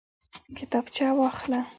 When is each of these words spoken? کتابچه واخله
کتابچه 0.57 1.07
واخله 1.17 1.61